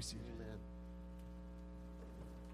[0.00, 0.24] be seated.
[0.34, 0.56] Amen.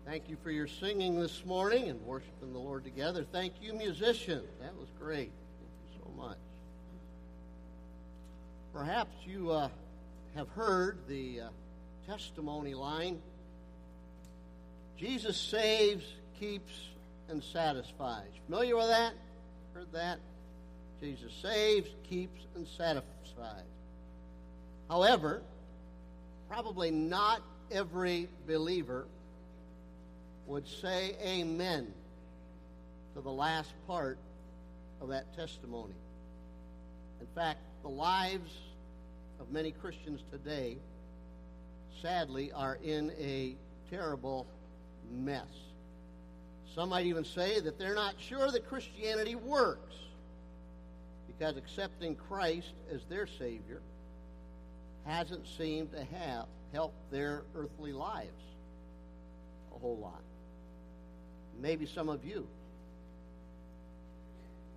[0.05, 3.23] Thank you for your singing this morning and worshiping the Lord together.
[3.23, 4.49] Thank you, musicians.
[4.61, 5.31] That was great.
[5.61, 6.39] Thank you so much.
[8.73, 9.69] Perhaps you uh,
[10.35, 11.49] have heard the uh,
[12.09, 13.23] testimony line
[14.99, 16.05] Jesus saves,
[16.41, 16.73] keeps,
[17.29, 18.31] and satisfies.
[18.47, 19.13] Familiar with that?
[19.73, 20.19] Heard that?
[21.01, 23.63] Jesus saves, keeps, and satisfies.
[24.89, 25.43] However,
[26.49, 29.07] probably not every believer
[30.47, 31.93] would say amen
[33.15, 34.19] to the last part
[35.01, 35.95] of that testimony.
[37.21, 38.53] In fact, the lives
[39.41, 40.77] of many Christians today,
[42.01, 43.57] sadly, are in a
[43.91, 44.47] terrible
[45.13, 45.47] mess.
[46.75, 49.95] Some might even say that they're not sure that Christianity works
[51.27, 53.81] because accepting Christ as their Savior
[55.07, 58.43] hasn't seemed to have helped their earthly lives
[59.75, 60.23] a whole lot.
[61.61, 62.47] Maybe some of you,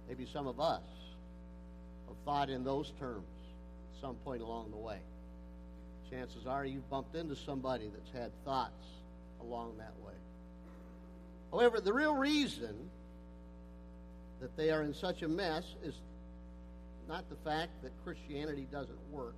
[0.07, 0.81] maybe some of us,
[2.07, 3.25] have thought in those terms
[3.93, 4.99] at some point along the way.
[6.09, 8.85] Chances are you've bumped into somebody that's had thoughts
[9.41, 10.13] along that way.
[11.51, 12.89] However, the real reason
[14.41, 15.95] that they are in such a mess is
[17.07, 19.35] not the fact that Christianity doesn't work,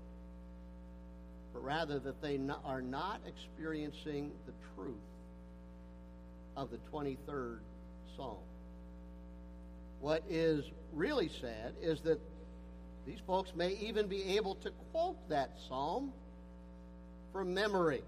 [1.54, 4.96] but rather that they are not experiencing the truth
[6.56, 7.60] of the 23rd
[8.16, 8.38] Psalm.
[10.00, 12.20] What is really sad is that
[13.06, 16.12] these folks may even be able to quote that psalm
[17.32, 18.02] from memory.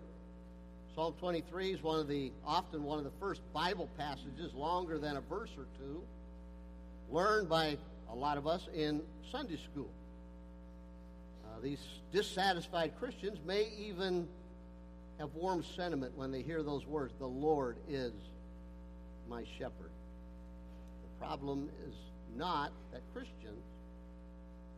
[0.96, 5.18] Psalm 23 is one of the often one of the first Bible passages, longer than
[5.18, 6.04] a verse or two,
[7.10, 7.78] learned by
[8.12, 9.90] a lot of us in Sunday school.
[11.54, 14.28] Uh, these dissatisfied Christians may even
[15.20, 18.14] have warm sentiment when they hear those words, "The Lord is
[19.28, 19.92] my shepherd."
[21.04, 21.94] The problem is
[22.36, 23.64] not that Christians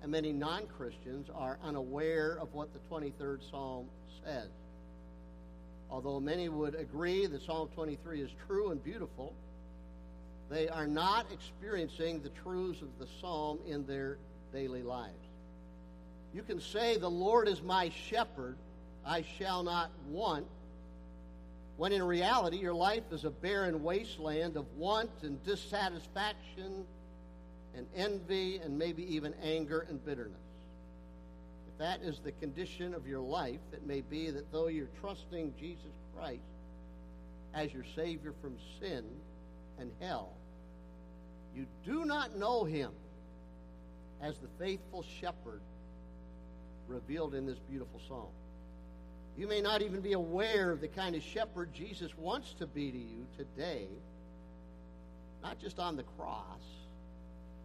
[0.01, 3.89] and many non-Christians are unaware of what the 23rd Psalm
[4.23, 4.49] says.
[5.89, 9.33] Although many would agree that Psalm 23 is true and beautiful,
[10.49, 14.17] they are not experiencing the truths of the psalm in their
[14.51, 15.24] daily lives.
[16.35, 18.57] You can say, The Lord is my shepherd,
[19.05, 20.45] I shall not want,
[21.77, 26.85] when in reality your life is a barren wasteland of want and dissatisfaction
[27.73, 30.35] and envy and maybe even anger and bitterness.
[31.71, 35.53] If that is the condition of your life, it may be that though you're trusting
[35.57, 36.41] Jesus Christ
[37.53, 39.05] as your Savior from sin
[39.79, 40.33] and hell,
[41.55, 42.91] you do not know Him
[44.21, 45.61] as the faithful shepherd
[46.87, 48.31] revealed in this beautiful psalm.
[49.37, 52.91] You may not even be aware of the kind of shepherd Jesus wants to be
[52.91, 53.87] to you today,
[55.43, 56.63] not just on the cross,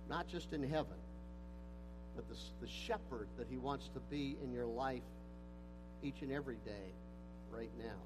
[0.09, 0.97] not just in heaven
[2.15, 5.03] but the, the shepherd that he wants to be in your life
[6.03, 6.93] each and every day
[7.51, 7.97] right now.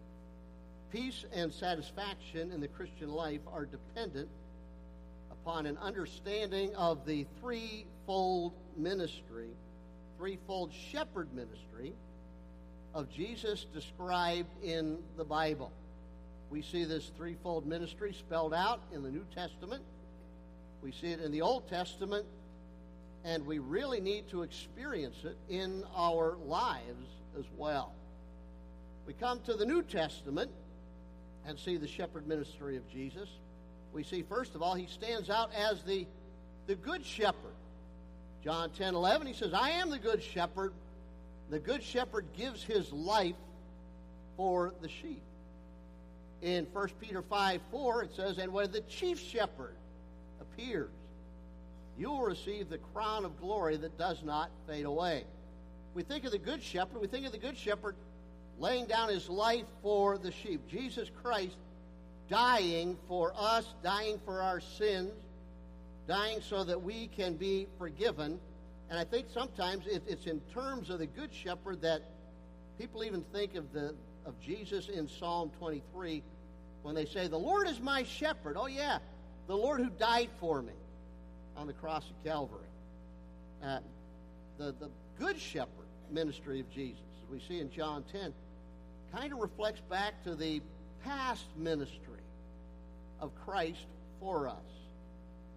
[0.93, 4.29] Peace and satisfaction in the Christian life are dependent
[5.31, 9.51] upon an understanding of the threefold ministry,
[10.17, 11.93] threefold shepherd ministry
[12.95, 15.73] of Jesus described in the Bible.
[16.51, 19.83] We see this threefold ministry spelled out in the New Testament.
[20.83, 22.27] We see it in the Old Testament
[23.25, 27.09] and we really need to experience it in our lives
[27.39, 27.93] as well.
[29.07, 30.51] We come to the New Testament
[31.47, 33.29] and see the shepherd ministry of Jesus.
[33.93, 36.07] We see, first of all, he stands out as the,
[36.67, 37.55] the good shepherd.
[38.45, 40.75] John 10 11, he says, I am the good shepherd.
[41.49, 43.37] The good shepherd gives his life
[44.37, 45.23] for the sheep.
[46.43, 49.77] In 1 Peter 5 4, it says, And when the chief shepherd
[50.41, 50.91] appears,
[51.97, 55.25] you will receive the crown of glory that does not fade away.
[55.95, 57.95] We think of the Good Shepherd, we think of the Good Shepherd
[58.59, 60.69] laying down his life for the sheep.
[60.69, 61.57] Jesus Christ
[62.29, 65.13] dying for us, dying for our sins,
[66.07, 68.39] dying so that we can be forgiven.
[68.91, 72.03] And I think sometimes it's in terms of the Good Shepherd that
[72.79, 73.95] people even think of the
[74.27, 76.23] of Jesus in Psalm 23
[76.83, 78.99] when they say, "The Lord is my shepherd." Oh yeah,
[79.47, 80.73] the Lord who died for me
[81.57, 82.69] on the cross of Calvary.
[83.63, 83.81] Uh,
[84.59, 88.33] the, the Good Shepherd ministry of Jesus, as we see in John 10,
[89.13, 90.61] kind of reflects back to the
[91.03, 92.21] past ministry
[93.21, 93.87] of Christ
[94.21, 94.84] for us.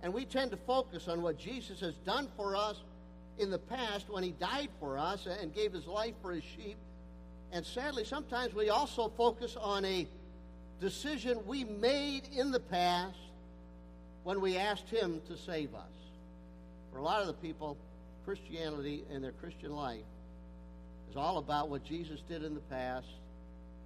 [0.04, 2.78] And we tend to focus on what Jesus has done for us
[3.38, 6.78] in the past when he died for us and gave his life for his sheep.
[7.52, 10.08] And sadly, sometimes we also focus on a
[10.80, 13.18] decision we made in the past
[14.24, 15.84] when we asked Him to save us.
[16.92, 17.78] For a lot of the people,
[18.26, 20.04] Christianity and their Christian life
[21.10, 23.08] is all about what Jesus did in the past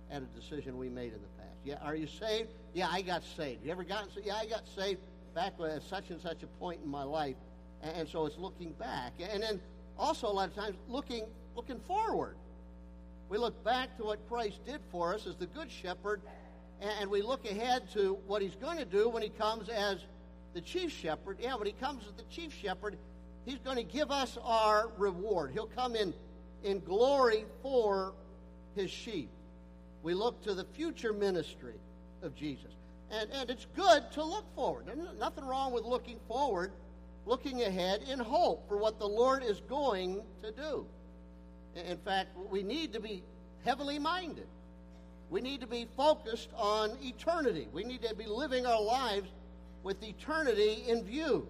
[0.10, 1.58] and a decision we made in the past.
[1.63, 2.50] Yeah, are you saved?
[2.74, 3.63] Yeah, I got saved.
[3.63, 4.25] You ever gotten saved?
[4.25, 5.00] Yeah, I got saved
[5.33, 7.36] back at such and such a point in my life.
[7.81, 9.13] And, so it's looking back.
[9.19, 9.60] And then
[9.98, 11.25] also a lot of times looking
[11.56, 12.36] looking forward.
[13.30, 16.22] We look back to what Christ did for us as the good shepherd,
[16.81, 20.00] and we look ahead to what he's going to do when he comes as
[20.54, 21.38] the chief shepherd.
[21.39, 22.98] Yeah, when he comes as the chief shepherd,
[23.45, 25.51] he's going to give us our reward.
[25.51, 26.13] He'll come in
[26.63, 28.13] in glory for
[28.75, 29.30] his sheep.
[30.04, 31.75] We look to the future ministry
[32.22, 32.72] of Jesus.
[33.12, 34.86] And, and it's good to look forward.
[34.86, 36.72] There's nothing wrong with looking forward,
[37.25, 40.86] looking ahead in hope for what the Lord is going to do.
[41.75, 43.24] In fact, we need to be
[43.66, 44.48] heavenly minded.
[45.30, 47.68] We need to be focused on eternity.
[47.72, 49.30] We need to be living our lives
[49.84, 51.48] with eternity in view.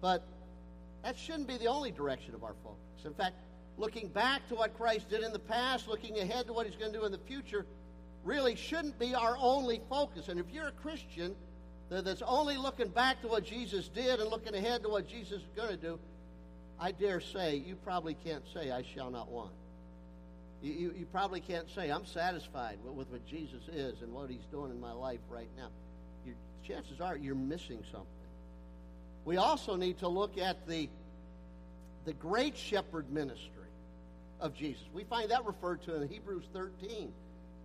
[0.00, 0.24] But
[1.02, 3.04] that shouldn't be the only direction of our focus.
[3.04, 3.36] In fact,
[3.78, 6.92] looking back to what Christ did in the past, looking ahead to what he's going
[6.92, 7.66] to do in the future,
[8.24, 10.28] really shouldn't be our only focus.
[10.28, 11.34] And if you're a Christian
[11.88, 15.48] that's only looking back to what Jesus did and looking ahead to what Jesus is
[15.54, 15.98] going to do,
[16.78, 19.52] I dare say you probably can't say, I shall not want.
[20.62, 24.30] You, you, you probably can't say, I'm satisfied with, with, what Jesus is and what
[24.30, 25.68] he's doing in my life right now.
[26.24, 26.36] Your,
[26.66, 28.06] chances are you're missing something.
[29.24, 30.88] We also need to look at the,
[32.04, 33.48] the great shepherd ministry
[34.40, 34.82] of Jesus.
[34.92, 37.12] We find that referred to in Hebrews 13.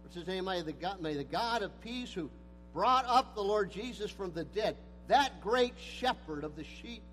[0.10, 2.30] It says, hey, may the, God, may the God of peace who
[2.74, 4.78] brought up the Lord Jesus from the dead,
[5.08, 7.04] that great shepherd of the sheep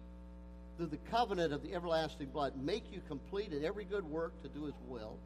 [0.77, 4.49] through the covenant of the everlasting blood, make you complete in every good work to
[4.49, 5.19] do his will,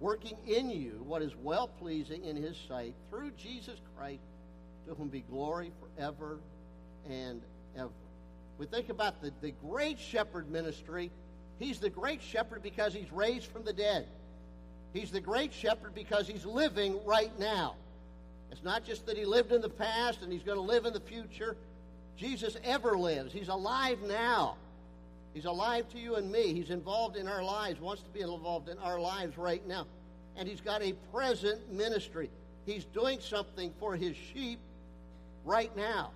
[0.00, 4.22] working in you what is well pleasing in his sight through Jesus Christ,
[4.86, 6.40] to whom be glory forever
[7.08, 7.42] and
[7.76, 7.90] ever.
[8.58, 11.10] We think about the, the great shepherd ministry
[11.62, 14.08] He's the great shepherd because he's raised from the dead.
[14.92, 17.76] He's the great shepherd because he's living right now.
[18.50, 20.92] It's not just that he lived in the past and he's going to live in
[20.92, 21.56] the future.
[22.16, 23.32] Jesus ever lives.
[23.32, 24.56] He's alive now.
[25.32, 26.52] He's alive to you and me.
[26.52, 29.86] He's involved in our lives, wants to be involved in our lives right now.
[30.36, 32.30] And he's got a present ministry.
[32.66, 34.58] He's doing something for his sheep
[35.44, 36.10] right now.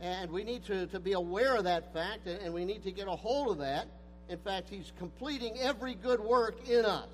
[0.00, 3.06] And we need to, to be aware of that fact, and we need to get
[3.06, 3.86] a hold of that.
[4.30, 7.08] In fact, He's completing every good work in us.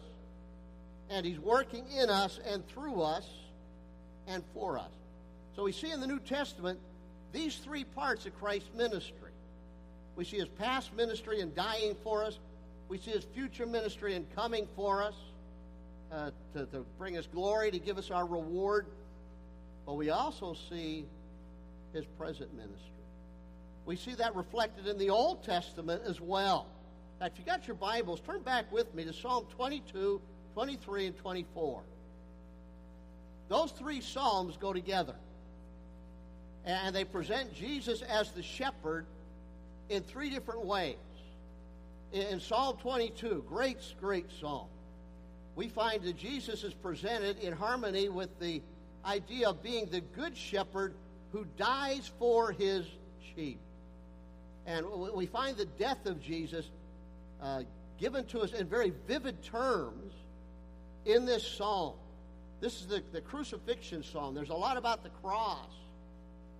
[1.11, 3.29] And He's working in us and through us
[4.27, 4.91] and for us.
[5.55, 6.79] So we see in the New Testament
[7.33, 9.31] these three parts of Christ's ministry.
[10.17, 12.39] We see His past ministry in dying for us,
[12.89, 15.15] we see His future ministry in coming for us.
[16.13, 18.87] Uh, to, to bring us glory, to give us our reward.
[19.85, 21.05] But we also see
[21.93, 22.81] his present ministry.
[23.87, 26.67] We see that reflected in the Old Testament as well.
[27.21, 30.21] Now, if you got your Bibles, turn back with me to Psalm 22,
[30.57, 31.83] 23, and 24.
[33.51, 35.15] Those three Psalms go together.
[36.65, 39.05] And they present Jesus as the shepherd
[39.91, 40.97] in three different ways.
[42.11, 44.69] In Psalm 22, great, great psalm,
[45.57, 48.63] we find that Jesus is presented in harmony with the
[49.05, 50.95] idea of being the good shepherd
[51.33, 52.87] who dies for his
[53.35, 53.61] sheep.
[54.65, 56.65] And we find the death of Jesus
[57.43, 57.65] uh,
[58.01, 60.15] given to us in very vivid terms
[61.07, 61.95] in this psalm.
[62.61, 64.35] This is the, the crucifixion psalm.
[64.35, 65.71] There's a lot about the cross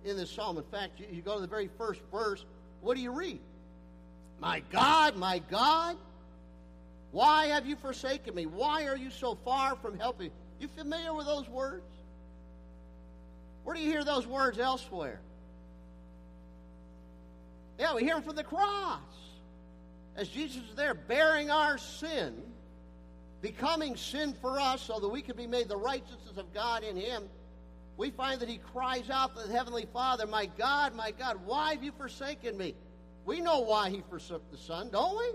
[0.05, 0.57] in this psalm.
[0.57, 2.45] In fact, you, you go to the very first verse.
[2.81, 3.39] What do you read?
[4.39, 5.97] My God, my God,
[7.11, 8.45] why have you forsaken me?
[8.45, 10.31] Why are you so far from helping?
[10.59, 11.85] You familiar with those words?
[13.63, 15.19] Where do you hear those words elsewhere?
[17.79, 19.01] Yeah, we hear them from the cross
[20.15, 22.41] as Jesus is there bearing our sin,
[23.41, 26.95] becoming sin for us so that we can be made the righteousness of God in
[26.95, 27.23] Him,
[27.97, 31.73] we find that He cries out to the Heavenly Father, My God, my God, why
[31.73, 32.75] have you forsaken me?
[33.25, 35.31] We know why He forsook the Son, don't we?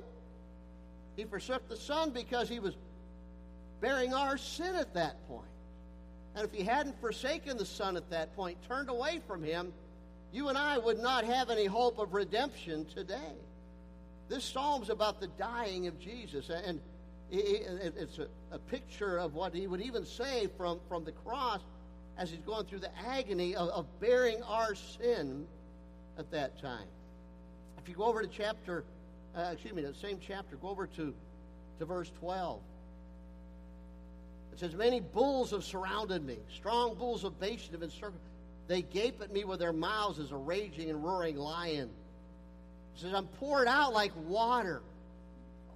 [1.17, 2.77] He forsook the Son because He was
[3.81, 5.49] bearing our sin at that point.
[6.35, 9.73] And if He hadn't forsaken the Son at that point, turned away from Him,
[10.33, 13.35] you and I would not have any hope of redemption today.
[14.29, 16.81] This psalm's about the dying of Jesus, and
[17.33, 21.61] it's a, picture of what he would even say from, from the cross
[22.19, 25.47] as he's going through the agony of, of bearing our sin
[26.19, 26.87] at that time.
[27.79, 28.85] If you go over to chapter,
[29.37, 31.15] uh, excuse me, the same chapter, go over to,
[31.79, 32.61] to verse 12.
[34.53, 36.37] It says, Many bulls have surrounded me.
[36.55, 38.21] Strong bulls of Bashan have encircled.
[38.69, 41.89] They gape at me with their mouths as a raging and roaring lion.
[42.95, 44.83] It says, I'm poured out like water.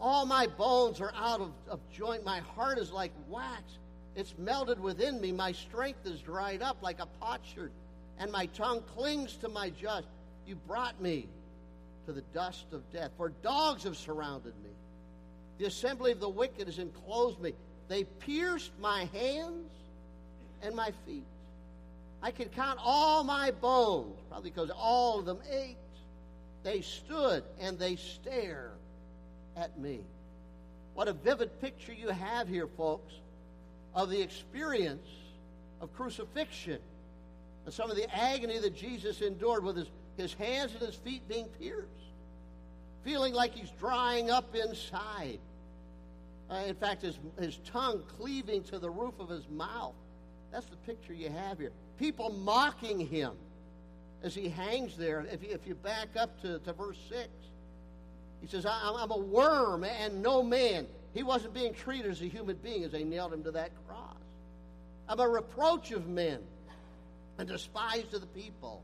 [0.00, 2.24] All my bones are out of, of joint.
[2.24, 3.78] My heart is like wax.
[4.14, 5.32] It's melted within me.
[5.32, 7.70] My strength is dried up like a potsherd,
[8.18, 10.08] and my tongue clings to my just.
[10.46, 11.28] You brought me
[12.06, 14.70] to the dust of death, for dogs have surrounded me.
[15.58, 17.54] The assembly of the wicked has enclosed me.
[17.88, 19.70] They pierced my hands
[20.62, 21.24] and my feet.
[22.22, 25.78] I can count all my bones, probably because all of them ached.
[26.62, 28.72] They stood and they stare
[29.56, 30.00] at me.
[30.94, 33.14] What a vivid picture you have here, folks,
[33.94, 35.08] of the experience
[35.80, 36.78] of crucifixion
[37.64, 41.26] and some of the agony that Jesus endured with his, his hands and his feet
[41.28, 41.88] being pierced,
[43.04, 45.38] feeling like he's drying up inside.
[46.48, 49.94] Uh, in fact, his, his tongue cleaving to the roof of his mouth.
[50.52, 51.72] That's the picture you have here.
[51.98, 53.32] People mocking him
[54.22, 55.26] as he hangs there.
[55.30, 57.28] If you, if you back up to, to verse 6,
[58.40, 60.86] he says, I'm a worm and no man.
[61.14, 64.16] He wasn't being treated as a human being as they nailed him to that cross.
[65.08, 66.40] I'm a reproach of men
[67.38, 68.82] and despised of the people.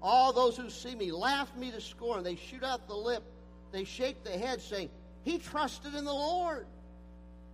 [0.00, 2.24] All those who see me laugh me to scorn.
[2.24, 3.22] They shoot out the lip.
[3.70, 4.90] They shake the head, saying,
[5.22, 6.66] He trusted in the Lord.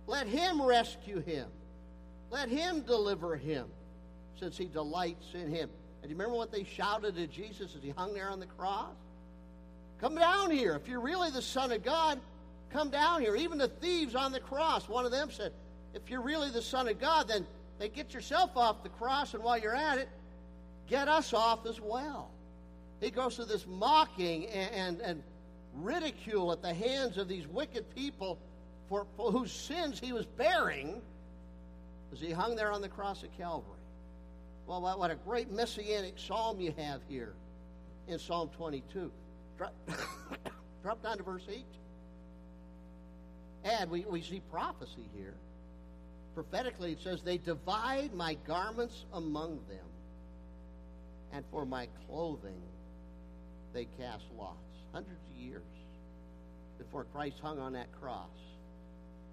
[0.07, 1.47] Let him rescue him.
[2.31, 3.67] Let him deliver him,
[4.39, 5.69] since he delights in him.
[6.01, 8.45] And do you remember what they shouted to Jesus as he hung there on the
[8.45, 8.95] cross?
[10.01, 10.75] Come down here.
[10.75, 12.19] If you're really the Son of God,
[12.71, 13.35] come down here.
[13.35, 15.51] Even the thieves on the cross, one of them said,
[15.93, 17.45] If you're really the Son of God, then,
[17.79, 20.09] then get yourself off the cross, and while you're at it,
[20.87, 22.31] get us off as well.
[23.01, 25.23] He goes through this mocking and, and, and
[25.75, 28.39] ridicule at the hands of these wicked people
[28.87, 31.01] for, for whose sins he was bearing
[32.11, 33.75] as he hung there on the cross of Calvary.
[34.65, 37.33] Well, what, what a great messianic psalm you have here
[38.07, 39.11] in Psalm 22.
[39.59, 39.73] Drop,
[40.83, 41.65] drop down to verse 8.
[43.65, 45.35] And we, we see prophecy here.
[46.33, 49.85] Prophetically, it says, They divide my garments among them,
[51.33, 52.61] and for my clothing
[53.73, 54.55] they cast lots.
[54.93, 55.61] Hundreds of years
[56.77, 58.29] before Christ hung on that cross,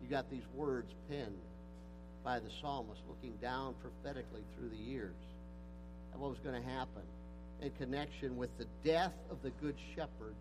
[0.03, 1.39] you got these words penned
[2.25, 5.15] by the psalmist looking down prophetically through the years
[6.13, 7.03] at what was going to happen
[7.63, 10.35] in connection with the death of the Good Shepherd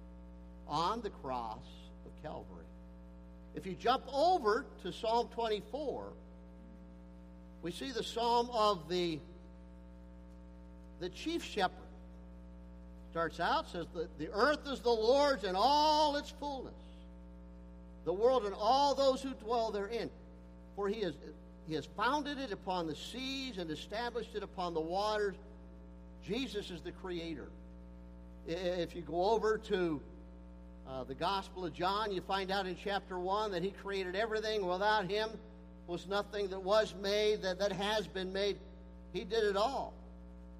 [0.68, 1.66] on the cross
[2.06, 2.66] of Calvary.
[3.56, 6.12] If you jump over to Psalm 24,
[7.62, 9.20] we see the psalm of the,
[11.00, 11.72] the chief shepherd.
[13.12, 16.74] Starts out, says, the, the earth is the Lord's and all its fullness,
[18.04, 20.10] the world and all those who dwell therein.
[20.76, 21.14] For he has,
[21.66, 25.36] he has founded it upon the seas and established it upon the waters.
[26.28, 27.50] Jesus is the creator.
[28.48, 30.02] If you go over to
[30.88, 34.66] uh, the Gospel of John, you find out in chapter 1 that he created everything.
[34.66, 35.30] Without him
[35.88, 38.58] was nothing that was made, that, that has been made.
[39.14, 39.94] He did it all.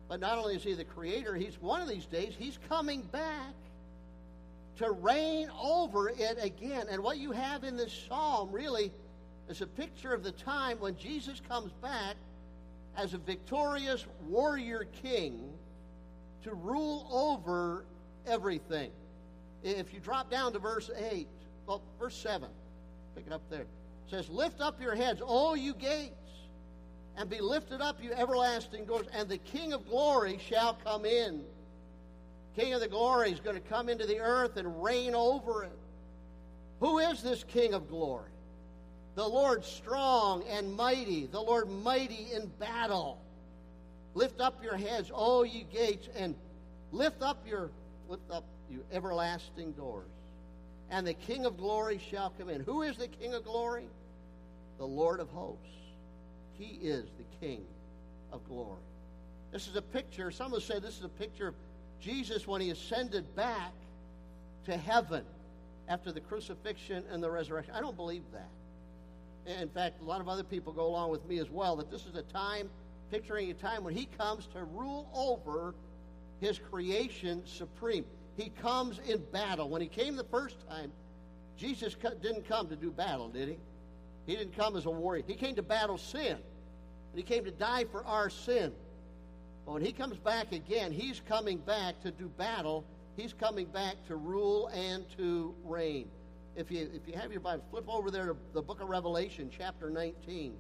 [0.08, 3.54] But not only is he the creator, he's one of these days, he's coming back
[4.78, 6.88] to reign over it again.
[6.92, 8.92] And what you have in this psalm really
[9.50, 12.16] is a picture of the time when Jesus comes back
[12.98, 15.52] as a victorious warrior king
[16.44, 17.86] to rule over
[18.28, 18.92] everything.
[19.64, 21.28] If you drop down to verse 8,
[21.66, 22.48] well, verse 7,
[23.16, 23.62] pick it up there.
[23.62, 23.68] It
[24.10, 26.14] says, Lift up your heads, all you gates,
[27.18, 31.44] and be lifted up, you everlasting doors, and the King of glory shall come in.
[32.56, 35.78] King of the glory is going to come into the earth and reign over it.
[36.80, 38.30] Who is this King of glory?
[39.16, 43.22] The Lord strong and mighty, the Lord mighty in battle.
[44.14, 46.36] Lift up your heads, O ye gates, and
[46.92, 47.70] lift up your
[48.08, 50.10] lift up you everlasting doors.
[50.90, 52.62] And the King of glory shall come in.
[52.62, 53.88] Who is the King of glory?
[54.78, 55.66] The Lord of hosts.
[56.54, 57.66] He is the King
[58.32, 58.82] of glory.
[59.52, 61.56] This is a picture, some have said this is a picture of
[62.02, 63.72] Jesus when he ascended back
[64.66, 65.24] to heaven
[65.88, 67.74] after the crucifixion and the resurrection.
[67.74, 68.50] I don't believe that.
[69.46, 72.06] In fact, a lot of other people go along with me as well, that this
[72.06, 72.70] is a time,
[73.12, 75.76] picturing a time when he comes to rule over
[76.42, 78.06] his creation supreme.
[78.36, 79.70] He comes in battle.
[79.70, 80.92] When he came the first time,
[81.58, 83.58] Jesus didn't come to do battle, did he?
[84.26, 85.24] He didn't come as a warrior.
[85.26, 86.32] He came to battle sin.
[86.32, 88.74] And he came to die for our sin.
[89.66, 92.84] But when he comes back again, he's coming back to do battle.
[93.16, 96.10] He's coming back to rule and to reign
[96.56, 99.50] if you, if you have your Bible, flip over there to the book of Revelation,
[99.56, 100.54] chapter 19.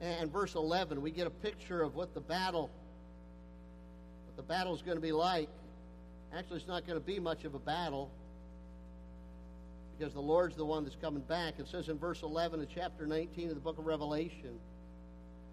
[0.00, 2.70] and verse 11, we get a picture of what the battle
[4.26, 5.48] what the battle is going to be like.
[6.34, 8.10] Actually, it's not going to be much of a battle
[9.98, 11.54] because the Lord's the one that's coming back.
[11.58, 14.58] It says in verse 11 of chapter 19 of the book of Revelation,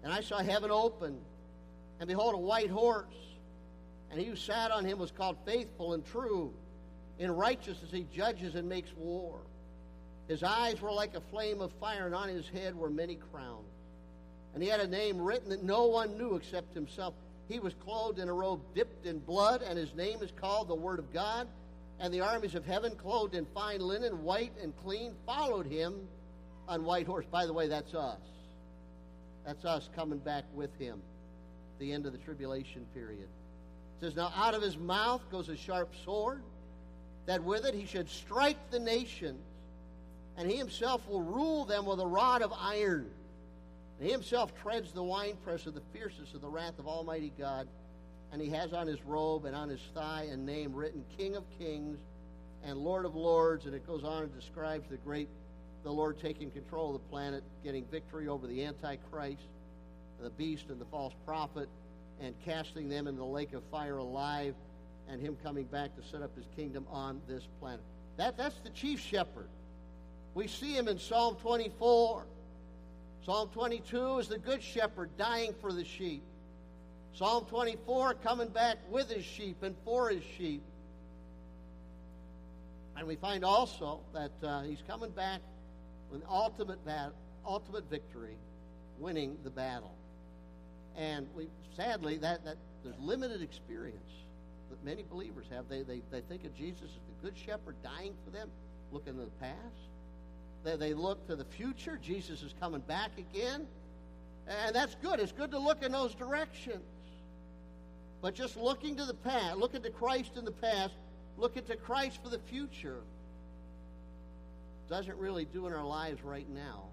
[0.02, 1.18] And I saw heaven open,
[1.98, 3.14] and behold, a white horse,
[4.10, 6.52] and he who sat on him was called faithful and true.
[7.20, 9.38] In righteousness he judges and makes war.
[10.26, 13.68] His eyes were like a flame of fire, and on his head were many crowns.
[14.54, 17.14] And he had a name written that no one knew except himself.
[17.48, 20.74] He was clothed in a robe dipped in blood, and his name is called the
[20.74, 21.46] Word of God.
[22.00, 26.08] And the armies of heaven, clothed in fine linen, white and clean, followed him
[26.66, 27.26] on white horse.
[27.30, 28.20] By the way, that's us.
[29.44, 31.02] That's us coming back with him
[31.80, 33.26] the end of the tribulation period.
[33.98, 36.42] It says, Now out of his mouth goes a sharp sword,
[37.30, 39.38] that with it he should strike the nations,
[40.36, 43.08] and he himself will rule them with a rod of iron.
[43.96, 47.68] And he himself treads the winepress of the fierceness of the wrath of Almighty God.
[48.32, 51.44] And he has on his robe and on his thigh a name written King of
[51.56, 51.98] Kings
[52.64, 53.66] and Lord of Lords.
[53.66, 55.28] And it goes on and describes the great,
[55.84, 59.46] the Lord taking control of the planet, getting victory over the Antichrist,
[60.20, 61.68] the beast, and the false prophet,
[62.20, 64.56] and casting them into the lake of fire alive,
[65.10, 67.80] and him coming back to set up his kingdom on this planet.
[68.16, 69.48] That, that's the chief shepherd.
[70.34, 72.26] We see him in Psalm 24.
[73.26, 76.22] Psalm 22 is the good shepherd dying for the sheep.
[77.12, 80.62] Psalm 24 coming back with his sheep and for his sheep.
[82.96, 85.40] And we find also that uh, he's coming back
[86.12, 87.12] with ultimate, bat-
[87.44, 88.36] ultimate victory,
[88.98, 89.94] winning the battle.
[90.96, 94.10] And we sadly that, that there's limited experience
[94.70, 95.68] that many believers have.
[95.68, 98.48] They, they, they think of Jesus as the good shepherd dying for them,
[98.92, 99.56] looking to the past.
[100.64, 101.98] They, they look to the future.
[102.00, 103.66] Jesus is coming back again.
[104.46, 105.20] And that's good.
[105.20, 106.82] It's good to look in those directions.
[108.22, 110.94] But just looking to the past, looking to Christ in the past,
[111.36, 113.00] looking to Christ for the future,
[114.88, 116.84] doesn't really do in our lives right now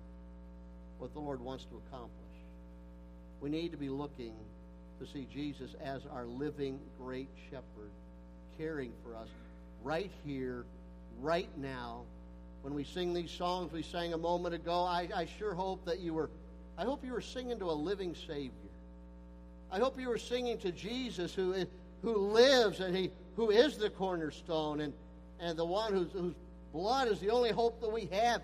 [0.99, 2.11] what the Lord wants to accomplish.
[3.41, 4.33] We need to be looking
[4.99, 7.91] to see Jesus as our living great shepherd,
[8.57, 9.29] caring for us
[9.83, 10.65] right here,
[11.19, 12.03] right now.
[12.61, 15.99] When we sing these songs we sang a moment ago, I, I sure hope that
[15.99, 16.29] you were,
[16.77, 18.51] I hope you were singing to a living Savior.
[19.71, 21.55] I hope you were singing to Jesus who,
[22.01, 24.93] who lives and he, who is the cornerstone and,
[25.39, 26.35] and the one whose, whose
[26.73, 28.41] blood is the only hope that we have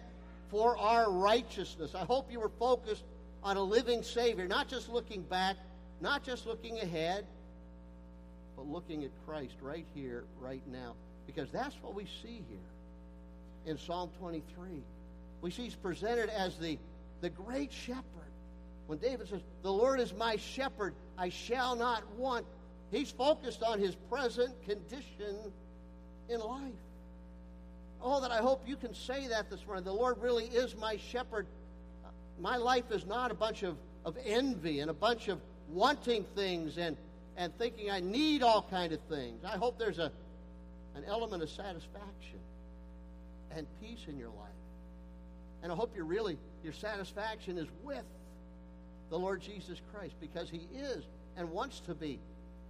[0.49, 1.95] for our righteousness.
[1.95, 3.03] I hope you were focused
[3.43, 5.57] on a living Savior, not just looking back,
[6.03, 7.25] not just looking ahead,
[8.57, 10.95] but looking at Christ right here, right now.
[11.25, 12.69] Because that's what we see here
[13.65, 14.83] in Psalm 23.
[15.41, 16.77] We see he's presented as the,
[17.21, 18.03] the great shepherd.
[18.87, 22.45] When David says, The Lord is my shepherd, I shall not want,
[22.91, 25.37] he's focused on his present condition
[26.27, 26.73] in life.
[28.01, 29.85] Oh, that I hope you can say that this morning.
[29.85, 31.47] The Lord really is my shepherd.
[32.41, 35.39] My life is not a bunch of, of envy and a bunch of
[35.69, 36.97] wanting things and,
[37.37, 39.43] and thinking I need all kind of things.
[39.43, 40.11] I hope there's a,
[40.95, 42.39] an element of satisfaction
[43.55, 44.37] and peace in your life.
[45.61, 48.03] And I hope you're really, your satisfaction is with
[49.09, 51.03] the Lord Jesus Christ because he is
[51.37, 52.19] and wants to be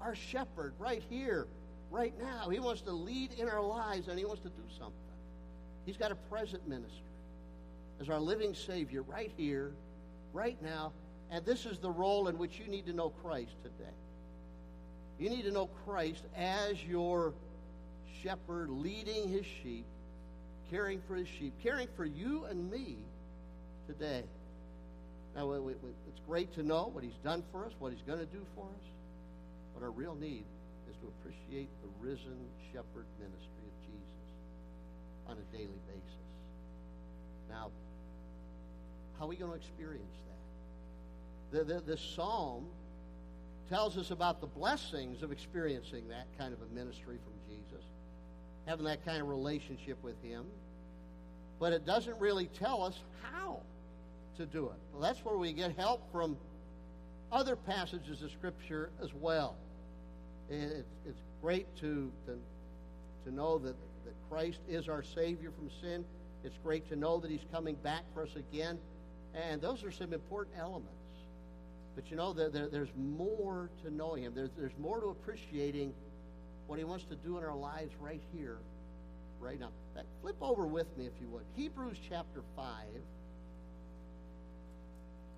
[0.01, 1.47] our shepherd right here,
[1.89, 2.49] right now.
[2.49, 4.93] He wants to lead in our lives and he wants to do something.
[5.85, 7.01] He's got a present ministry
[7.99, 9.71] as our living Savior right here,
[10.33, 10.91] right now.
[11.33, 13.91] And this is the role in which you need to know Christ today.
[15.17, 17.33] You need to know Christ as your
[18.21, 19.85] shepherd leading his sheep,
[20.69, 22.97] caring for his sheep, caring for you and me
[23.87, 24.23] today.
[25.35, 28.45] Now, it's great to know what he's done for us, what he's going to do
[28.53, 28.85] for us.
[29.73, 30.45] But our real need
[30.87, 32.37] is to appreciate the risen
[32.71, 34.27] shepherd ministry of Jesus
[35.27, 36.27] on a daily basis.
[37.49, 37.71] Now,
[39.17, 40.32] how are we going to experience that?
[41.53, 42.65] The, the, this psalm
[43.69, 47.85] tells us about the blessings of experiencing that kind of a ministry from Jesus,
[48.65, 50.45] having that kind of relationship with Him.
[51.59, 53.61] But it doesn't really tell us how
[54.37, 54.79] to do it.
[54.91, 56.37] Well, that's where we get help from
[57.31, 59.55] other passages of Scripture as well.
[60.49, 60.83] It's,
[61.41, 62.37] great to, to,
[63.25, 66.05] to know that, that Christ is our Savior from sin.
[66.43, 68.79] It's great to know that He's coming back for us again.
[69.35, 71.02] And those are some important elements.
[71.95, 75.93] But you know, there, there, there's more to knowing Him, there's, there's more to appreciating
[76.67, 78.57] what He wants to do in our lives right here,
[79.39, 79.69] right now.
[80.21, 81.43] Flip over with me, if you would.
[81.55, 82.65] Hebrews chapter 5.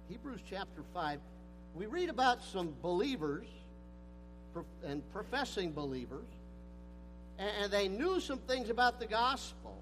[0.10, 1.20] Hebrews chapter 5,
[1.74, 3.48] we read about some believers
[4.86, 6.28] and professing believers,
[7.38, 9.76] and they knew some things about the gospel,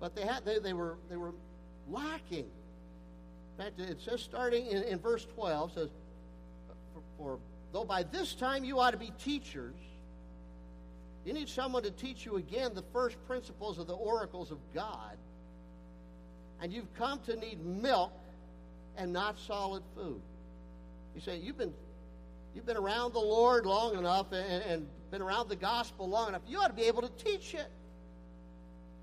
[0.00, 1.34] but they had they, they were they were
[1.90, 2.46] lacking.
[3.58, 5.88] In fact, it says starting in, in verse 12 says,
[6.94, 7.38] for, for
[7.72, 9.74] though by this time you ought to be teachers,
[11.24, 15.16] you need someone to teach you again the first principles of the oracles of God.
[16.62, 18.12] And you've come to need milk
[18.96, 20.20] and not solid food.
[21.14, 21.74] You say, you've been,
[22.54, 26.42] you've been around the Lord long enough and, and been around the gospel long enough.
[26.46, 27.66] You ought to be able to teach it.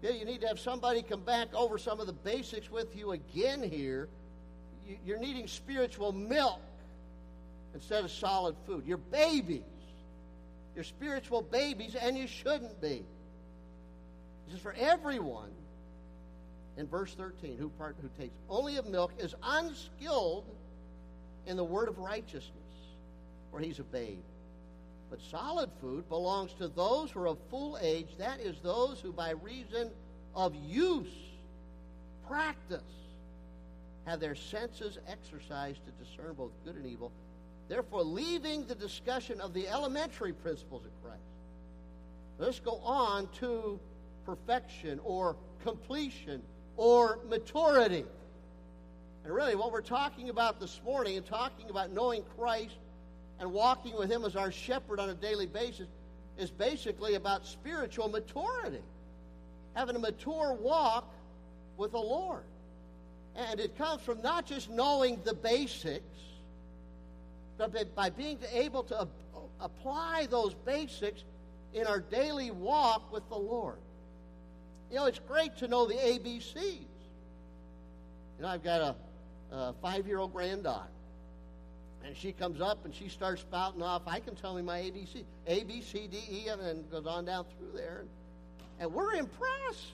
[0.02, 3.12] Yeah, you need to have somebody come back over some of the basics with you
[3.12, 4.08] again here.
[5.06, 6.62] You're needing spiritual milk
[7.74, 8.86] instead of solid food.
[8.86, 9.64] You're babies.
[10.76, 13.04] You're spiritual babies, and you shouldn't be.
[14.48, 15.52] This is for everyone.
[16.78, 20.44] In verse 13, who, part, who takes only of milk is unskilled
[21.48, 22.52] in the word of righteousness,
[23.50, 24.20] for he's a babe.
[25.10, 29.14] But solid food belongs to those who are of full age, that is, those who
[29.14, 29.90] by reason
[30.36, 31.08] of use,
[32.28, 32.82] practice,
[34.06, 37.12] have their senses exercised to discern both good and evil.
[37.68, 41.22] Therefore, leaving the discussion of the elementary principles of Christ,
[42.38, 43.80] let's go on to
[44.26, 46.42] perfection or completion
[46.78, 48.06] or maturity.
[49.24, 52.78] And really, what we're talking about this morning and talking about knowing Christ
[53.40, 55.88] and walking with Him as our shepherd on a daily basis
[56.38, 58.84] is basically about spiritual maturity.
[59.74, 61.12] Having a mature walk
[61.78, 62.44] with the Lord.
[63.36, 66.04] And it comes from not just knowing the basics,
[67.58, 69.08] but by being able to
[69.60, 71.24] apply those basics
[71.74, 73.78] in our daily walk with the Lord.
[74.90, 76.56] You know, it's great to know the ABCs.
[76.56, 80.90] You know, I've got a, a five year old granddaughter.
[82.06, 84.04] And she comes up and she starts spouting off.
[84.06, 85.24] I can tell me my ABC.
[85.48, 88.02] A, B, C, D, E, and then goes on down through there.
[88.02, 88.10] And,
[88.80, 89.94] and we're impressed.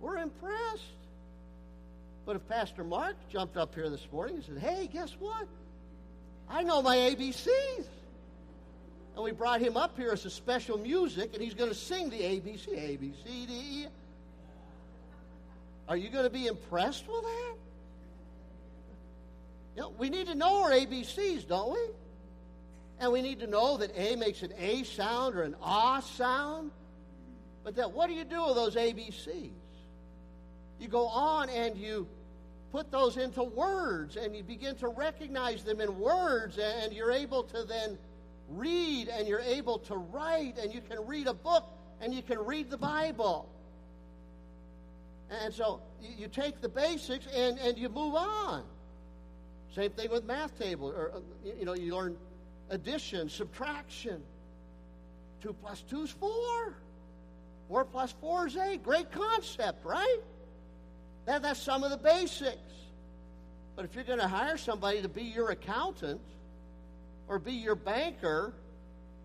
[0.00, 0.82] We're impressed.
[2.26, 5.46] But if Pastor Mark jumped up here this morning and said, hey, guess what?
[6.48, 7.84] I know my ABCs.
[9.14, 12.10] And we brought him up here as a special music, and he's going to sing
[12.10, 13.86] the ABC, A, B, C, D, E.
[15.88, 17.54] Are you going to be impressed with that?
[19.76, 21.80] You know, we need to know our ABCs, don't we?
[23.00, 26.70] And we need to know that A makes an A sound or an ah sound.
[27.64, 29.50] But that what do you do with those ABCs?
[30.80, 32.08] You go on and you
[32.72, 37.42] put those into words and you begin to recognize them in words and you're able
[37.42, 37.98] to then
[38.48, 41.68] read and you're able to write and you can read a book
[42.00, 43.48] and you can read the Bible.
[45.30, 48.64] And so you, take the basics and, and you move on.
[49.74, 50.88] Same thing with math table.
[50.88, 51.20] Or, uh,
[51.58, 52.16] you know, you learn
[52.70, 54.22] addition, subtraction.
[55.42, 56.74] Two plus two is four.
[57.68, 58.82] Four plus four is eight.
[58.82, 60.18] Great concept, right?
[61.26, 62.56] That, that's some of the basics.
[63.76, 66.20] But if you're going to hire somebody to be your accountant
[67.28, 68.52] or be your banker,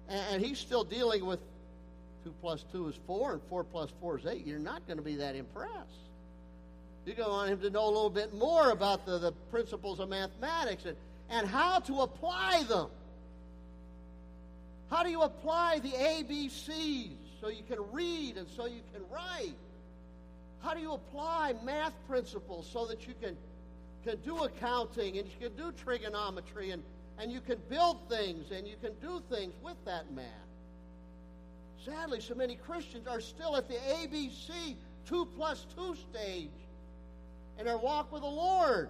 [0.08, 1.40] and, and he's still dealing with
[2.24, 5.04] two plus two is four and four plus four is eight, you're not going to
[5.04, 6.06] be that impressed.
[7.06, 10.00] You're going to want him to know a little bit more about the, the principles
[10.00, 10.98] of mathematics and,
[11.30, 12.88] and how to apply them.
[14.90, 19.56] How do you apply the ABCs so you can read and so you can write?
[20.66, 23.38] How do you apply math principles so that you can,
[24.04, 26.82] can do accounting and you can do trigonometry and,
[27.20, 30.26] and you can build things and you can do things with that math?
[31.86, 34.76] Sadly, so many Christians are still at the ABC
[35.08, 36.50] 2 plus 2 stage
[37.60, 38.90] in their walk with the Lord.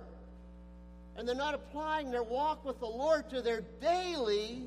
[1.17, 4.63] And they're not applying their walk with the Lord to their daily,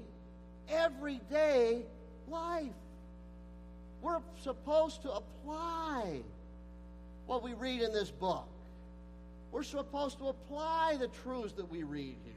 [0.69, 1.87] everyday
[2.29, 2.69] life.
[4.03, 6.21] We're supposed to apply
[7.29, 8.49] what we read in this book.
[9.53, 12.35] We're supposed to apply the truths that we read here.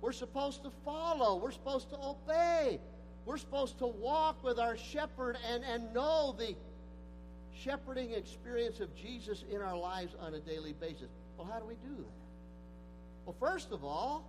[0.00, 1.36] We're supposed to follow.
[1.36, 2.78] We're supposed to obey.
[3.26, 6.54] We're supposed to walk with our shepherd and, and know the
[7.52, 11.08] shepherding experience of Jesus in our lives on a daily basis.
[11.36, 13.24] Well, how do we do that?
[13.26, 14.28] Well, first of all,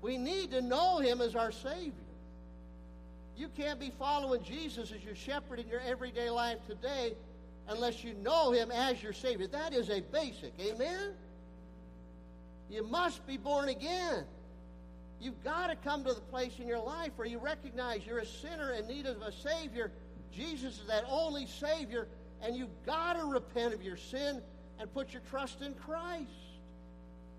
[0.00, 1.92] we need to know him as our Savior.
[3.36, 7.14] You can't be following Jesus as your shepherd in your everyday life today
[7.68, 9.46] unless you know him as your Savior.
[9.46, 10.52] That is a basic.
[10.60, 11.12] Amen?
[12.68, 14.24] You must be born again.
[15.20, 18.26] You've got to come to the place in your life where you recognize you're a
[18.26, 19.92] sinner in need of a Savior.
[20.32, 22.08] Jesus is that only Savior,
[22.42, 24.40] and you've got to repent of your sin
[24.78, 26.30] and put your trust in Christ.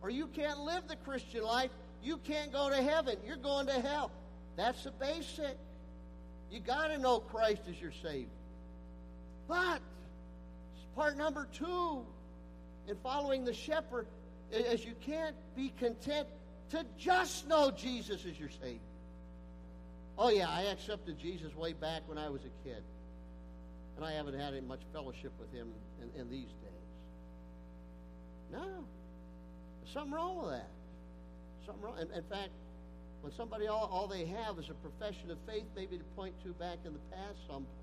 [0.01, 1.71] or you can't live the Christian life,
[2.03, 3.17] you can't go to heaven.
[3.25, 4.11] You're going to hell.
[4.57, 5.57] That's the basic.
[6.49, 8.27] You got to know Christ as your Savior.
[9.47, 9.79] But
[10.95, 12.05] part number two
[12.87, 14.07] in following the shepherd
[14.51, 16.27] is you can't be content
[16.71, 18.79] to just know Jesus as your Savior.
[20.17, 22.83] Oh, yeah, I accepted Jesus way back when I was a kid.
[23.95, 25.69] And I haven't had much fellowship with him
[26.01, 26.71] in, in these days.
[28.51, 28.85] No.
[29.81, 30.69] There's something wrong with that.
[31.65, 31.95] Something wrong.
[31.99, 32.49] In, in fact,
[33.21, 36.53] when somebody all, all they have is a profession of faith, maybe to point to
[36.53, 37.80] back in the past someplace,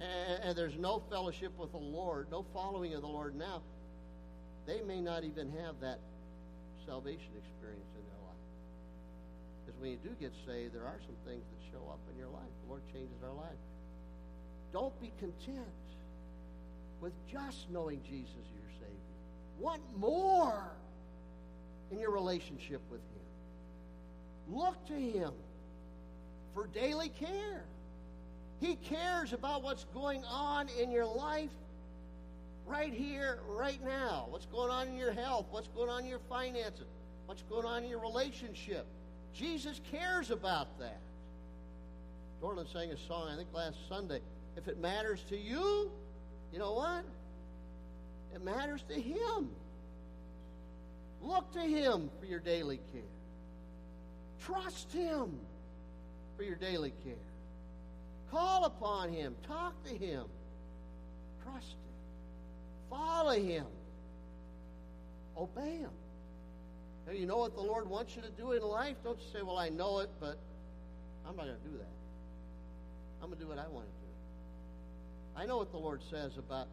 [0.00, 3.62] and, and there's no fellowship with the Lord, no following of the Lord now,
[4.66, 6.00] they may not even have that
[6.86, 8.46] salvation experience in their life.
[9.64, 12.28] Because when you do get saved, there are some things that show up in your
[12.28, 12.50] life.
[12.64, 13.58] The Lord changes our life.
[14.72, 15.66] Don't be content
[17.00, 19.16] with just knowing Jesus as your Savior.
[19.58, 20.72] Want more
[21.90, 24.56] in your relationship with Him.
[24.56, 25.32] Look to Him
[26.54, 27.64] for daily care.
[28.60, 31.50] He cares about what's going on in your life
[32.66, 34.26] right here, right now.
[34.30, 35.46] What's going on in your health?
[35.50, 36.86] What's going on in your finances?
[37.26, 38.86] What's going on in your relationship?
[39.34, 41.00] Jesus cares about that.
[42.42, 44.20] Dorland sang a song, I think last Sunday.
[44.56, 45.90] If it matters to you,
[46.52, 47.04] you know what?
[48.34, 49.50] It matters to Him.
[51.22, 53.02] Look to Him for your daily care.
[54.40, 55.38] Trust Him
[56.36, 57.14] for your daily care.
[58.30, 59.34] Call upon Him.
[59.46, 60.24] Talk to Him.
[61.42, 62.90] Trust Him.
[62.90, 63.66] Follow Him.
[65.36, 65.90] Obey Him.
[67.06, 68.96] Now, you know what the Lord wants you to do in life?
[69.04, 70.38] Don't you say, Well, I know it, but
[71.28, 71.88] I'm not going to do that.
[73.22, 74.06] I'm going to do what I want to do.
[75.36, 76.68] I know what the Lord says about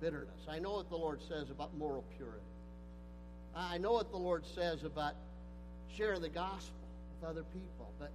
[0.00, 0.40] bitterness.
[0.48, 2.38] I know what the Lord says about moral purity.
[3.54, 5.14] I know what the Lord says about
[5.96, 6.78] sharing the gospel
[7.20, 7.92] with other people.
[7.98, 8.10] But,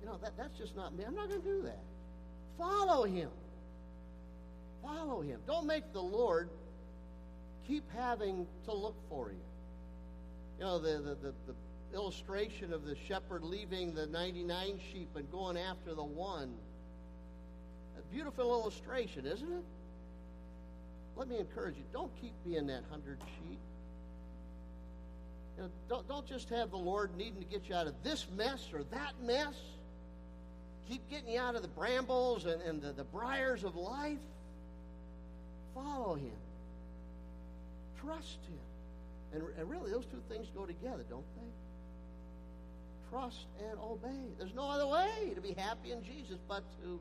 [0.00, 1.04] you know, that, that's just not me.
[1.06, 1.82] I'm not going to do that.
[2.58, 3.30] Follow Him.
[4.82, 5.40] Follow Him.
[5.46, 6.48] Don't make the Lord
[7.66, 9.38] keep having to look for you.
[10.58, 11.54] You know, the, the, the, the
[11.94, 16.52] illustration of the shepherd leaving the 99 sheep and going after the one.
[17.98, 19.64] A beautiful illustration, isn't it?
[21.16, 23.58] Let me encourage you don't keep being that hundred sheep.
[25.56, 28.26] You know, don't, don't just have the Lord needing to get you out of this
[28.36, 29.54] mess or that mess.
[30.90, 34.18] Keep getting you out of the brambles and, and the, the briars of life.
[35.72, 36.32] Follow Him.
[38.04, 38.58] Trust Him.
[39.32, 41.48] And, and really, those two things go together, don't they?
[43.08, 44.34] Trust and obey.
[44.36, 46.98] There's no other way to be happy in Jesus but to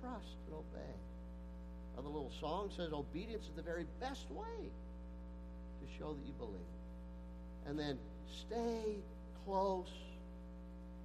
[0.00, 0.94] trust and obey.
[1.94, 6.58] Another little song says obedience is the very best way to show that you believe.
[7.68, 7.96] And then
[8.28, 8.96] stay
[9.44, 9.90] close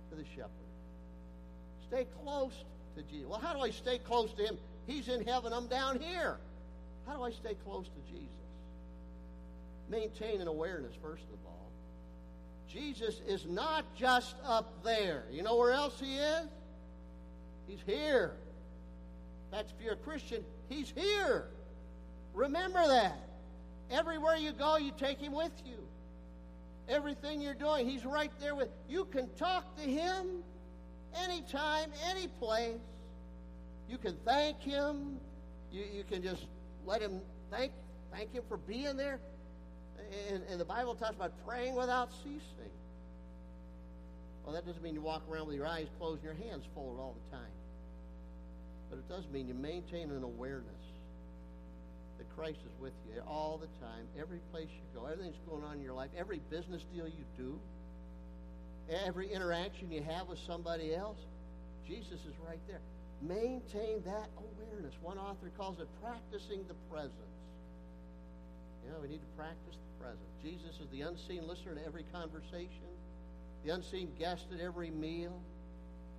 [0.10, 0.62] to the shepherd.
[1.87, 2.53] Stay close
[2.95, 3.27] to Jesus.
[3.27, 4.57] Well, how do I stay close to him?
[4.87, 6.37] He's in heaven, I'm down here.
[7.07, 8.29] How do I stay close to Jesus?
[9.89, 11.71] Maintain an awareness, first of all.
[12.67, 15.25] Jesus is not just up there.
[15.31, 16.47] You know where else he is?
[17.67, 18.33] He's here.
[19.51, 21.45] That's if you're a Christian, he's here.
[22.33, 23.19] Remember that.
[23.91, 25.77] Everywhere you go, you take him with you.
[26.89, 29.05] Everything you're doing, he's right there with you.
[29.05, 30.43] can talk to him
[31.15, 32.80] anytime, any place.
[33.89, 35.17] You can thank him.
[35.71, 36.45] You, you can just
[36.86, 37.21] let him
[37.52, 37.71] thank
[38.12, 39.19] thank him for being there.
[40.30, 42.71] And, and the Bible talks about praying without ceasing.
[44.43, 46.99] Well, that doesn't mean you walk around with your eyes closed and your hands folded
[46.99, 47.52] all the time.
[48.89, 50.84] But it does mean you maintain an awareness
[52.17, 55.78] that Christ is with you all the time, every place you go, everything's going on
[55.78, 57.60] in your life, every business deal you do,
[58.89, 61.17] every interaction you have with somebody else.
[61.87, 62.81] Jesus is right there.
[63.21, 64.93] Maintain that awareness.
[65.01, 67.13] One author calls it practicing the presence.
[68.85, 70.29] You know, we need to practice the presence.
[70.43, 72.91] Jesus is the unseen listener to every conversation,
[73.65, 75.39] the unseen guest at every meal.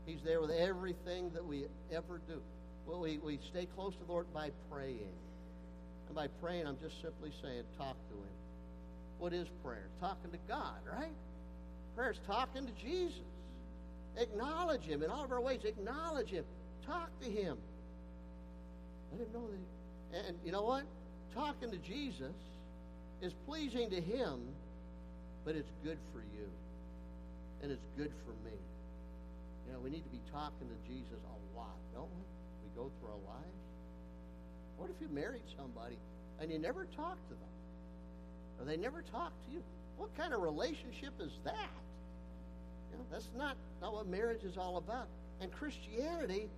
[0.07, 2.40] He's there with everything that we ever do.
[2.87, 5.12] Well, we, we stay close to the Lord by praying.
[6.07, 8.35] And by praying, I'm just simply saying, talk to Him.
[9.18, 9.88] What is prayer?
[10.00, 11.12] Talking to God, right?
[11.97, 13.21] Prayer is talking to Jesus.
[14.17, 15.61] Acknowledge Him in all of our ways.
[15.65, 16.45] Acknowledge Him.
[16.87, 17.57] Talk to Him.
[19.13, 20.23] Let Him know that.
[20.23, 20.85] He, and you know what?
[21.35, 22.35] Talking to Jesus
[23.23, 24.41] is pleasing to Him,
[25.45, 26.49] but it's good for you.
[27.63, 28.57] And it's good for me.
[29.67, 32.23] You know, we need to be talking to Jesus a lot, don't we?
[32.63, 33.61] We go through our lives.
[34.77, 35.97] What if you married somebody
[36.41, 37.55] and you never talked to them?
[38.59, 39.63] or they never talk to you.
[39.97, 41.71] What kind of relationship is that?
[42.91, 45.07] You know, that's not, not what marriage is all about.
[45.41, 46.49] And Christianity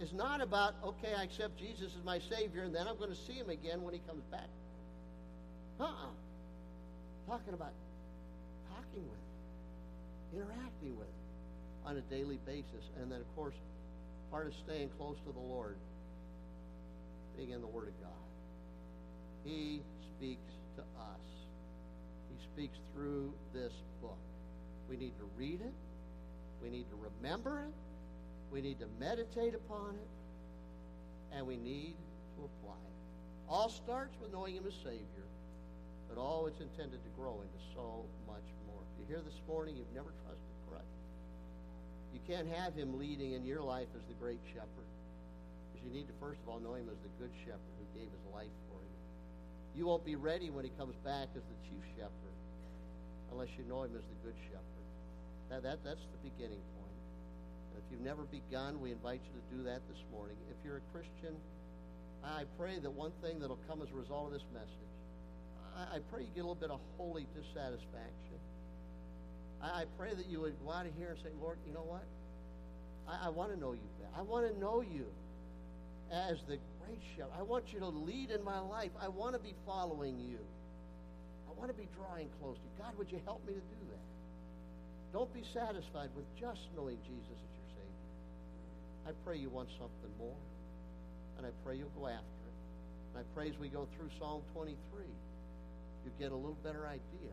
[0.00, 3.16] is not about, okay, I accept Jesus as my Savior, and then I'm going to
[3.16, 4.48] see him again when he comes back.
[5.80, 5.90] Uh-uh.
[7.28, 7.72] Talking about
[8.70, 9.26] talking with
[10.34, 11.06] interacting with
[11.84, 12.90] on a daily basis.
[13.00, 13.54] And then, of course,
[14.30, 15.76] part of staying close to the Lord,
[17.36, 18.10] being in the Word of God.
[19.44, 19.82] He
[20.16, 21.35] speaks to us.
[22.56, 24.16] Speaks through this book.
[24.88, 25.74] We need to read it.
[26.62, 27.74] We need to remember it.
[28.50, 31.36] We need to meditate upon it.
[31.36, 31.96] And we need
[32.32, 32.96] to apply it.
[33.46, 35.28] All starts with knowing Him as Savior,
[36.08, 38.80] but all it's intended to grow into so much more.
[38.88, 40.96] If you're here this morning, you've never trusted Christ.
[42.14, 44.88] You can't have Him leading in your life as the great shepherd.
[45.68, 48.08] Because you need to, first of all, know Him as the good shepherd who gave
[48.08, 48.85] His life for you.
[49.76, 52.36] You won't be ready when He comes back as the chief shepherd
[53.30, 54.86] unless you know Him as the good shepherd.
[55.52, 57.00] That, that, that's the beginning point.
[57.70, 60.36] And if you've never begun, we invite you to do that this morning.
[60.48, 61.36] If you're a Christian,
[62.24, 64.92] I pray that one thing that'll come as a result of this message,
[65.76, 68.40] I, I pray you get a little bit of holy dissatisfaction.
[69.60, 71.84] I, I pray that you would go out of here and say, Lord, you know
[71.84, 72.08] what?
[73.06, 74.16] I, I want to know you better.
[74.16, 75.04] I want to know you
[76.10, 76.58] as the
[77.36, 78.90] I want you to lead in my life.
[79.00, 80.40] I want to be following you.
[81.48, 82.74] I want to be drawing close to you.
[82.78, 84.06] God, would you help me to do that?
[85.12, 88.10] Don't be satisfied with just knowing Jesus as your Savior.
[89.08, 90.40] I pray you want something more.
[91.38, 92.56] And I pray you'll go after it.
[93.12, 94.76] And I pray as we go through Psalm 23,
[96.04, 97.32] you get a little better idea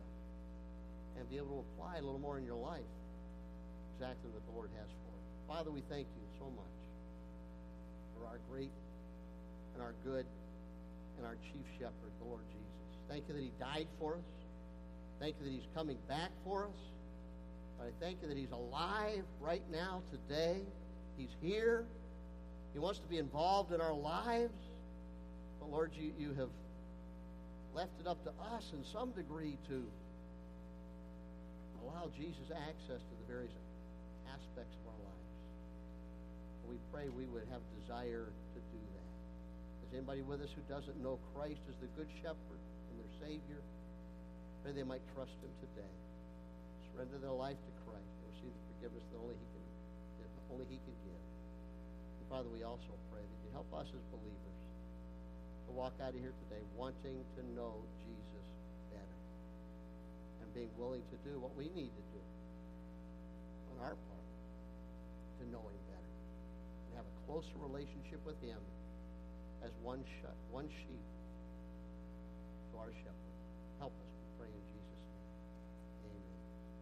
[1.16, 2.88] and be able to apply a little more in your life
[3.96, 5.24] exactly what the Lord has for you.
[5.48, 6.76] Father, we thank you so much
[8.16, 8.72] for our great
[9.74, 10.26] and our good
[11.18, 12.64] and our chief shepherd, the Lord Jesus.
[13.08, 14.30] Thank you that he died for us.
[15.20, 16.80] Thank you that he's coming back for us.
[17.78, 20.62] But I thank you that he's alive right now, today.
[21.16, 21.84] He's here.
[22.72, 24.54] He wants to be involved in our lives.
[25.60, 26.50] But Lord, you, you have
[27.74, 29.82] left it up to us in some degree to
[31.82, 33.52] allow Jesus access to the various
[34.30, 35.28] aspects of our lives.
[36.68, 39.10] We pray we would have desire to do that.
[39.83, 42.58] Is anybody with us who doesn't know Christ as the Good Shepherd
[42.90, 43.62] and their Savior?
[44.66, 45.94] Pray they might trust Him today.
[46.90, 49.66] Surrender their life to Christ and receive the forgiveness that only He can,
[50.18, 51.24] that only He can give.
[52.18, 54.58] And Father, we also pray that you help us as believers
[55.66, 58.46] to walk out of here today wanting to know Jesus
[58.90, 59.20] better
[60.42, 62.22] and being willing to do what we need to do
[63.70, 64.28] on our part
[65.38, 66.14] to know Him better
[66.90, 68.58] and have a closer relationship with Him
[69.64, 71.00] as one, sh- one sheep
[72.72, 73.13] to our shepherd.